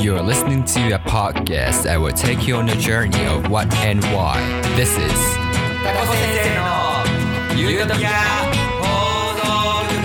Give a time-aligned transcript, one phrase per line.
[0.00, 4.00] You're listening to a podcast that will take you on a journey of what and
[4.14, 4.38] why.
[4.76, 5.12] This is
[5.82, 6.62] タコ先生の
[7.56, 8.10] ゆるトピア
[8.80, 8.86] 放
[9.34, 9.42] 送
[9.90, 9.98] 局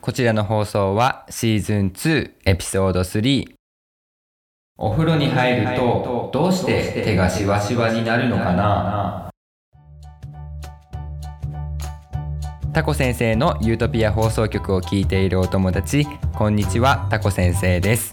[0.00, 3.54] こちらの放送はシーズン2エピソード3
[4.78, 9.25] お風呂に入るとどうして手がシワシワになるのかな
[12.76, 18.12] タコ先生のユートピア放送局を聞いているお友達こんにちはタコ先生です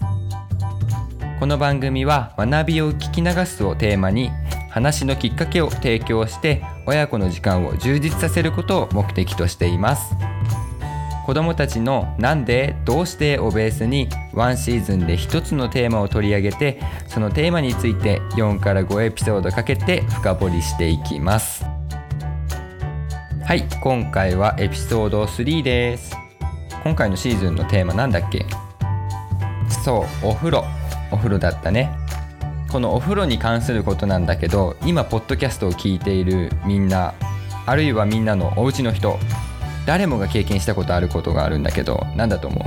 [1.38, 4.30] この番組は学びを聞き流すをテーマに
[4.70, 10.16] 話のきっかけを提供して親子の時間を充実させることを目的としています
[11.26, 21.66] 子どもたちの「なんで?」「どうして?」をベースにワンシーズンで一つのテーマを取り上げてそのテーマについて4から5エピソードかけて深掘りしていきます
[23.46, 26.16] はい今回はエピソード3です。
[26.82, 28.46] 今回のシーズンのテーマなんだっけ？
[29.84, 30.64] そうお風呂。
[31.12, 31.94] お風呂だったね。
[32.72, 37.12] このお風呂に関することなんだけど今ポッドキャストを聞いているみんな
[37.66, 39.18] あるいはみんなのお家の人
[39.84, 42.58] 誰もが経験したことあることがあるんだけど何だと思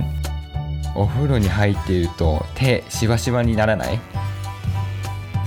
[0.95, 1.01] う？
[1.01, 3.99] お風呂に入っていると手しわしわにならない？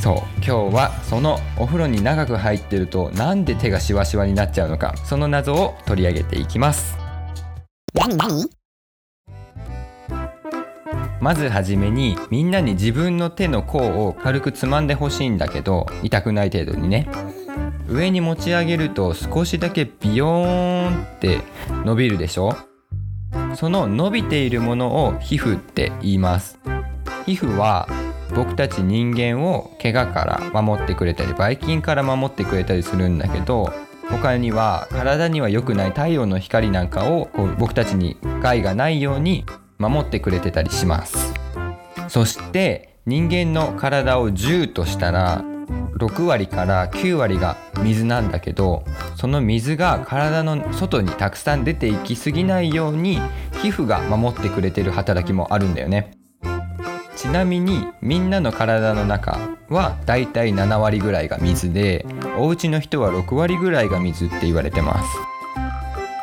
[0.01, 0.17] そう。
[0.37, 6.97] 今日はそのお風呂に長く入ってるとなんで手がしわしわになっちゃうのかその謎を取り上げていきます。
[11.21, 17.09] まずはじめにみんなに自分の手の甲を軽くつまんでほしいんだけど痛くない程度にね。
[17.87, 21.41] 上に持ち上げると少しだけビヨーンって
[21.85, 22.57] 伸びるでしょ？
[23.55, 26.59] その伸びているものを皮膚って言います。
[27.27, 27.87] 皮膚は
[28.35, 33.73] 僕たち人間を怪我から守ってくれたりばい菌から守ってくれたりするんだけど
[34.09, 39.45] 他には体には良くない太陽の光なんかをこう僕たちに害がないように
[39.79, 41.33] 守ってくれてたりします。
[42.09, 45.45] そして人間の体を10としたら
[45.97, 48.85] 6割から9割が水なんだけど
[49.17, 53.21] その水が体の外にたくさん出ていきすぎないように
[53.63, 56.20] 皮膚が守ってくれてる働きもあるんだよね。
[57.21, 59.39] ちなみにみんなの体の中
[59.69, 62.07] はだいたい7割ぐらいが水で
[62.39, 65.09] お家の人は6割ぐらいが水って言われてます。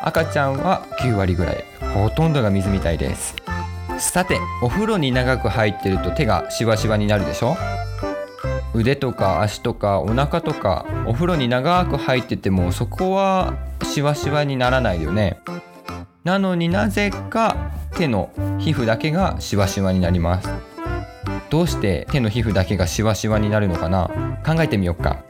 [0.02, 1.64] 赤ちゃんは9割ぐらい。
[1.94, 3.36] ほとんどが水みたいです。
[4.00, 7.56] さてお風呂に長く入ってると手がシワシワになるでしょ？
[8.74, 13.54] 腕とか足とかお腹とかお風呂に長く入っててもそこは
[13.84, 15.38] シワシワにならないよね。
[16.24, 20.48] なのになぜか手の皮膚だけがシワシワになります。
[21.50, 24.08] どうして手の皮膚だけがシワシワになるのかな？
[24.44, 25.24] 考えてみようか。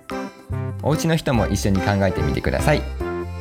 [0.82, 2.82] お家の人も一緒に考えてみてください。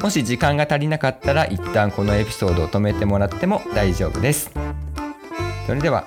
[0.02, 4.52] もし時間が足りなかったら一旦このエピソードを止めてもらっても大丈夫です。
[5.66, 6.06] それでは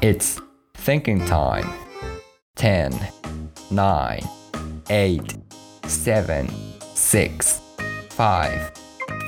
[0.00, 0.42] It's
[0.74, 1.64] thinking time.
[2.56, 2.90] 10
[3.70, 4.20] 9
[4.86, 5.22] 8
[5.84, 6.48] 7
[6.94, 7.62] 6
[8.16, 8.72] 5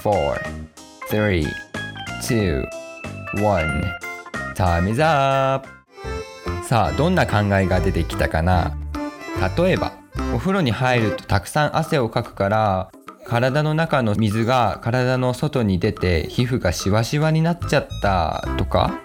[0.02, 0.38] 4
[1.08, 1.46] 3
[2.22, 2.66] 2
[3.36, 3.82] 1
[4.54, 5.81] Time is up!
[6.72, 8.78] さあどんな考えが出てきたかな。
[9.58, 9.92] 例えば
[10.34, 12.90] お風呂に入るとたくさん汗をかくから
[13.26, 18.98] 体の中の水が体の外に出て皮膚がシワシワになっちゃったとか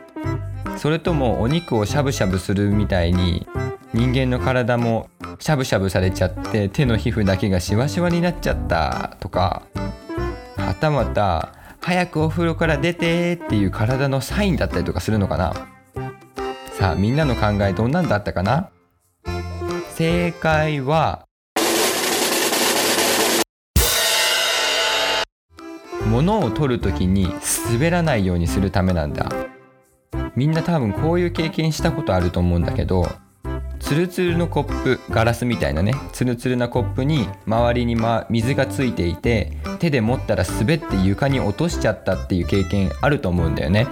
[0.77, 3.45] それともお肉をしゃぶしゃぶするみたいに
[3.93, 9.63] 人間の体もしゃぶしゃぶされちゃって手の皮膚だけがシワシワになっちゃったとか
[10.55, 11.51] はたまた
[11.81, 15.76] 早くお風呂から出てっていう体のサインだったりとかするのかな。
[16.77, 18.69] さあみんなの考えどんなんだったかな？
[19.95, 21.25] 正解は
[26.07, 27.33] 物を取る時に
[27.71, 29.31] 滑らないようにするためなんだ。
[30.35, 33.07] みんな多分こういう経験したことあると思うんだけど
[33.79, 43.87] ツルツルのコップガラスみたいなねツルツルなコップに周りに、ま、水がついていて手で持ったら滑って床に落としちゃったっていう経験あると思うんだよね。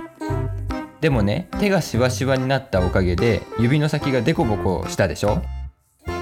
[1.01, 5.42] でもね手がシワシワになったおかげで指の先がデコボコしたでしょ？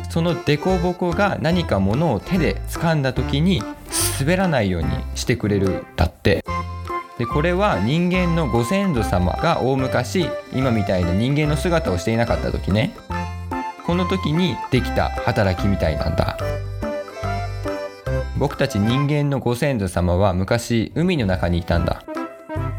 [0.10, 3.62] そのデコボコが何か物を手で掴んだ時に
[4.20, 6.44] 滑らないようにしてくれるだって。
[7.18, 12.94] でこれは人間のご先祖様が大昔今みたいな人間の姿をしていなかった時ね。
[13.86, 16.38] この時にできた働きみたいなんだ。
[18.38, 22.04] 僕たち人間のご先祖様は昔海の中にいたんだ。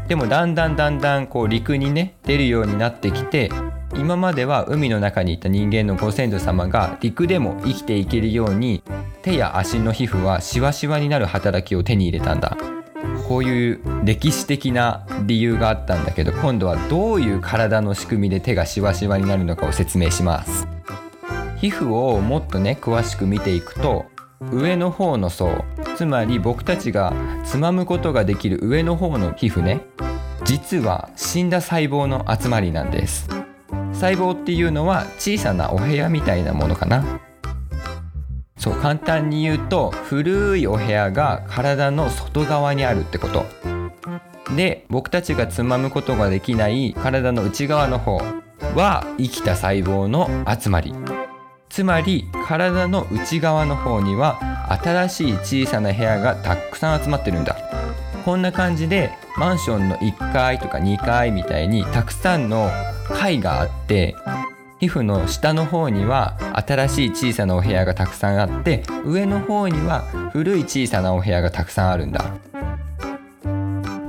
[0.07, 3.49] でもだんだんだんだんこう陸にね出るようになってきて
[3.95, 8.83] 今までは海の中にいた人間のご先祖様が陸でも生きていけるように
[9.21, 12.57] 手や足の皮膚はシワシワになる働きを手に入れたんだ。
[13.27, 20.67] こういう歴史的な理由があったんだけど今度はどういう体の仕組みで手がシワシワになるのかを説明します。
[21.57, 24.05] 皮膚をもっとね詳しく見ていくと
[24.51, 25.65] 上の方の層。
[25.95, 27.13] つまり僕たちが
[27.43, 29.81] つまむことができる上の方の皮膚ね。
[30.43, 33.29] 実は死んだ細胞の集まりなんです。
[33.93, 37.03] 細胞っていうのは小さなお部屋みたいなものかな。
[38.57, 43.45] そう簡単に言うと古いお部屋が体の外側にあるってこと。
[44.55, 48.21] で僕たちがつまむことができない体の内側の方
[48.75, 50.93] は生きた細胞の集まり。
[51.75, 54.39] つまり体の内側の方には
[54.81, 57.57] 新しい小さな部屋がたくさん集まってるんだ。
[58.23, 62.71] こんな感じでマンションの1階とか2階みたいにたくさんの
[63.09, 64.15] 階があって
[64.79, 72.23] 皮膚の下の方には新しい小さなお部屋がたくさんあって上の方には古い小さなお部屋がたくさんあるんだ。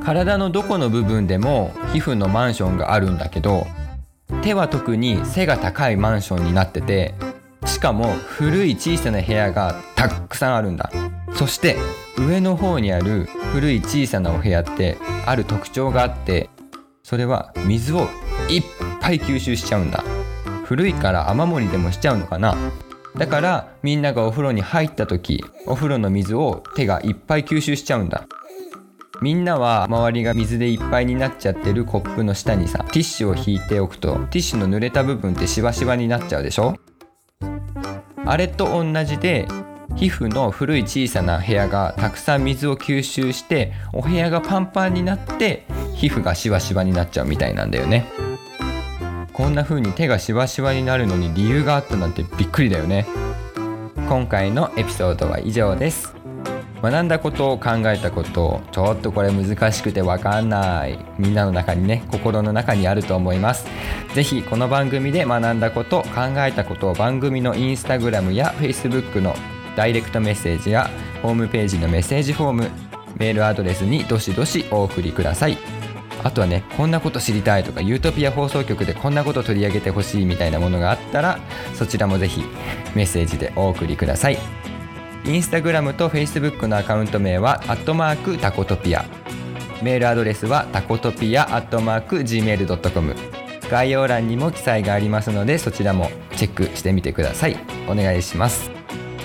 [0.04, 3.66] 体のどこの部分でも皮膚のマンションがあるんだけど
[4.42, 7.12] 手は特に背が高いマンションになってて
[7.66, 10.90] しかも古い小さな部屋がたくさんあるんだ。
[11.34, 11.76] そして
[12.16, 14.96] 上の方にある古い小さなお部屋って
[15.26, 16.48] ある特徴があって
[17.02, 18.08] それは水を
[18.48, 18.62] いっ
[19.00, 20.02] ぱい吸収しちゃうんだ。
[20.64, 22.56] 古いから雨漏りでもしちゃうのかな。
[23.16, 28.26] だからみんながお風呂に入った時お風呂の水を手がいっぱい吸収しちゃうんだ。
[29.22, 36.76] みんなは周りが水でいっぱいになっちゃってるコップの下にさティッシュを引いておくとティッシュの濡れた部分ってシワシワになっちゃうでしょ。
[38.26, 39.46] あれと同じで
[39.96, 45.64] 皮膚の古い小さな部屋がたくさん水を吸収してお部屋がパンパンになって
[45.94, 48.06] 皮膚がシワシワになっちゃうみたいなんだよね。
[49.32, 53.06] こんな風に手がシワシワになるのに理由があったなんてびっくりだよね。
[54.08, 56.15] 今回のエピソードは以上です。
[56.90, 60.98] 学んだことを考えたことちょっとこれ難しくてわかんない。
[61.18, 63.66] みんなの中にね心の中にあると思います。
[64.14, 69.34] 是非この番組で学んだこと考えたことを番組のインスタグラムや Facebook の
[69.74, 70.88] ダイレクトメッセージや
[71.22, 72.70] ホームページのメッセージフォーム
[73.18, 75.58] メールアドレスにどしどしお送りください。
[76.22, 81.38] あとはねこんなこと知りたいとかユートピア放送局でこんなこと取り上げてほしいみたいなものがあったら
[81.74, 82.44] そちらもぜひ
[82.94, 84.38] メッセージでお送りください。
[85.26, 89.04] インスタグラムとフェイスブックのアカウント名はアットマークタコトピア。
[89.82, 93.14] メールアドレスはタコトピアアットマーク Gmail.com
[93.68, 97.56] 概要欄にも記載がありますのでそちらもチェックしてみてください。
[97.88, 98.70] お願いします。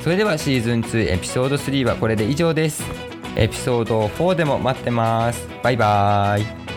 [0.03, 2.83] それではシーズン2エピソード3はこれで以上です。
[3.35, 5.47] エピソード4でも待ってます。
[5.61, 6.70] バイバーイ。